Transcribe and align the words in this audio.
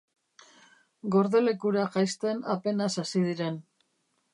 Gordelekura 1.17 1.85
jaisten 1.99 2.45
apenas 2.59 2.93
hasi 3.05 3.27
diren. 3.31 3.63